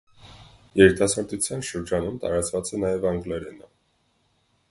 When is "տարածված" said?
2.25-2.73